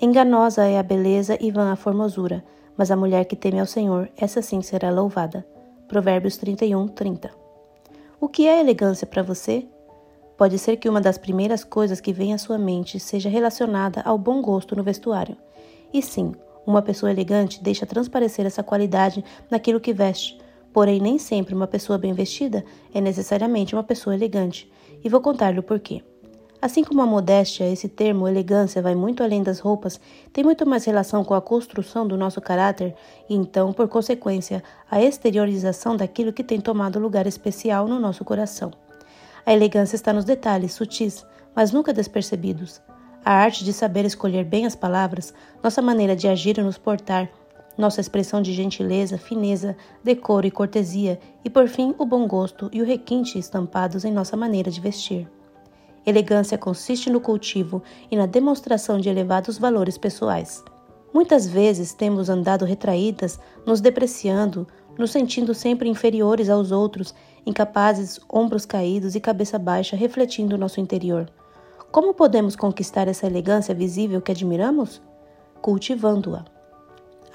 [0.00, 2.44] Enganosa é a beleza e vã a formosura,
[2.76, 5.44] mas a mulher que teme ao Senhor, essa sim será louvada.
[5.88, 7.28] Provérbios 31, 30.
[8.20, 9.66] O que é elegância para você?
[10.36, 14.16] Pode ser que uma das primeiras coisas que vem à sua mente seja relacionada ao
[14.16, 15.36] bom gosto no vestuário.
[15.92, 16.32] E sim,
[16.64, 20.38] uma pessoa elegante deixa transparecer essa qualidade naquilo que veste,
[20.72, 24.70] porém nem sempre uma pessoa bem vestida é necessariamente uma pessoa elegante,
[25.02, 26.04] e vou contar-lhe o porquê.
[26.60, 30.00] Assim como a modéstia, esse termo elegância vai muito além das roupas,
[30.32, 32.96] tem muito mais relação com a construção do nosso caráter
[33.28, 38.72] e então, por consequência, a exteriorização daquilo que tem tomado lugar especial no nosso coração.
[39.46, 42.82] A elegância está nos detalhes sutis, mas nunca despercebidos.
[43.24, 45.32] A arte de saber escolher bem as palavras,
[45.62, 47.30] nossa maneira de agir e nos portar,
[47.76, 52.82] nossa expressão de gentileza, fineza, decoro e cortesia, e por fim o bom gosto e
[52.82, 55.37] o requinte estampados em nossa maneira de vestir.
[56.08, 60.64] Elegância consiste no cultivo e na demonstração de elevados valores pessoais.
[61.12, 64.66] Muitas vezes temos andado retraídas, nos depreciando,
[64.98, 70.80] nos sentindo sempre inferiores aos outros, incapazes, ombros caídos e cabeça baixa, refletindo o nosso
[70.80, 71.30] interior.
[71.92, 75.02] Como podemos conquistar essa elegância visível que admiramos?
[75.60, 76.57] Cultivando-a.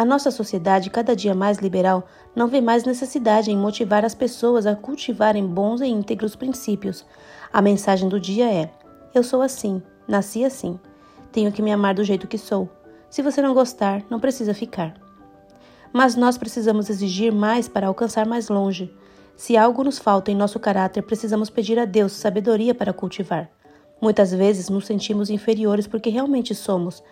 [0.00, 4.64] A nossa sociedade, cada dia mais liberal, não vê mais necessidade em motivar as pessoas
[4.64, 7.04] a cultivarem bons e íntegros princípios,
[7.52, 8.70] a mensagem do dia é:
[9.14, 10.80] Eu sou assim, nasci assim.
[11.30, 12.66] Tenho que me amar do jeito que sou.
[13.10, 14.94] Se você não gostar, não precisa ficar.
[15.92, 18.90] Mas nós precisamos exigir mais para alcançar mais longe.
[19.36, 23.50] Se algo nos falta em nosso caráter, precisamos pedir a Deus sabedoria para cultivar.
[24.00, 27.02] Muitas vezes nos sentimos inferiores porque realmente somos.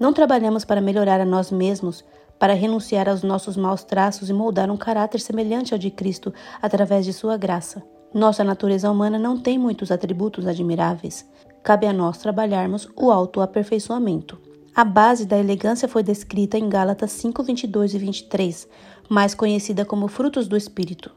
[0.00, 2.02] Não trabalhamos para melhorar a nós mesmos,
[2.38, 7.04] para renunciar aos nossos maus traços e moldar um caráter semelhante ao de Cristo através
[7.04, 7.82] de Sua graça.
[8.14, 11.28] Nossa natureza humana não tem muitos atributos admiráveis.
[11.62, 14.40] Cabe a nós trabalharmos o autoaperfeiçoamento.
[14.74, 18.68] A base da elegância foi descrita em Gálatas 5, 22 e 23,
[19.08, 21.10] mais conhecida como frutos do Espírito: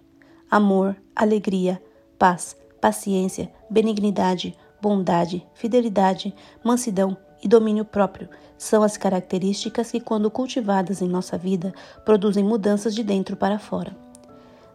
[0.50, 1.81] amor, alegria,
[2.17, 11.02] paz, paciência, benignidade, bondade, fidelidade, mansidão e domínio próprio são as características que, quando cultivadas
[11.02, 11.74] em nossa vida,
[12.06, 13.96] produzem mudanças de dentro para fora.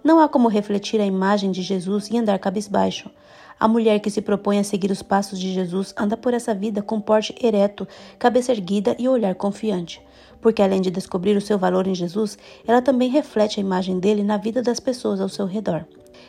[0.02, 3.10] Não há como refletir a imagem de Jesus e andar cabisbaixo.
[3.58, 6.82] A mulher que se propõe a seguir os passos de Jesus anda por essa vida
[6.82, 7.88] com porte ereto,
[8.18, 10.00] cabeça erguida e olhar confiante.
[10.40, 14.22] Porque além de descobrir o seu valor em Jesus, ela também reflete a imagem dele
[14.22, 15.84] na vida das pessoas ao seu redor.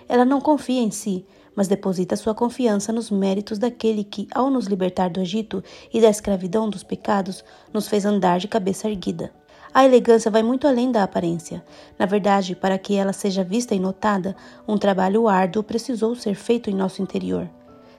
[0.07, 1.25] Ela não confia em si,
[1.57, 6.07] mas deposita sua confiança nos méritos daquele que, ao nos libertar do Egito e da
[6.07, 9.33] escravidão dos pecados, nos fez andar de cabeça erguida.
[9.73, 11.65] A elegância vai muito além da aparência.
[11.97, 14.35] Na verdade, para que ela seja vista e notada,
[14.67, 17.49] um trabalho árduo precisou ser feito em nosso interior.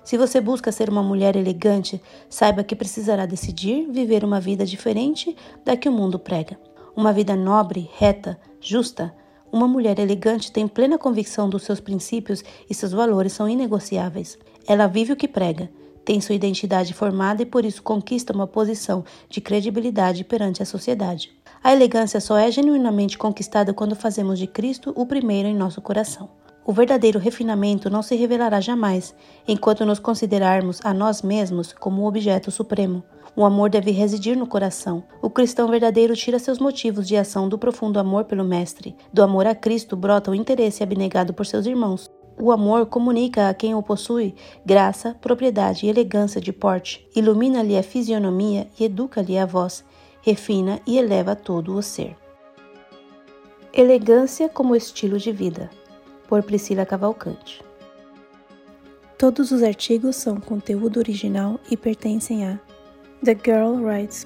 [0.05, 5.37] Se você busca ser uma mulher elegante, saiba que precisará decidir viver uma vida diferente
[5.65, 6.59] da que o mundo prega.
[6.95, 9.13] Uma vida nobre, reta, justa.
[9.51, 14.39] Uma mulher elegante tem plena convicção dos seus princípios e seus valores são inegociáveis.
[14.67, 15.71] Ela vive o que prega,
[16.05, 21.31] tem sua identidade formada e por isso conquista uma posição de credibilidade perante a sociedade.
[21.63, 26.31] A elegância só é genuinamente conquistada quando fazemos de Cristo o primeiro em nosso coração.
[26.65, 29.15] O verdadeiro refinamento não se revelará jamais
[29.47, 33.03] enquanto nos considerarmos a nós mesmos como o objeto supremo.
[33.39, 35.05] O amor deve residir no coração.
[35.23, 38.97] O cristão verdadeiro tira seus motivos de ação do profundo amor pelo Mestre.
[39.13, 42.11] Do amor a Cristo brota o interesse abnegado por seus irmãos.
[42.37, 44.35] O amor comunica a quem o possui
[44.67, 49.85] graça, propriedade e elegância de porte, ilumina-lhe a fisionomia e educa-lhe a voz,
[50.21, 52.17] refina e eleva todo o ser.
[53.73, 55.71] Elegância como estilo de vida,
[56.27, 57.63] por Priscila Cavalcante.
[59.17, 62.59] Todos os artigos são conteúdo original e pertencem a
[63.21, 64.25] The girl writes